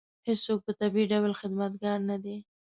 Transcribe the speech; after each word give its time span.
هېڅوک 0.27 0.59
په 0.65 0.71
طبیعي 0.79 1.05
ډول 1.11 1.31
خدمتګار 1.39 1.99
نه 2.09 2.17
دی. 2.23 2.37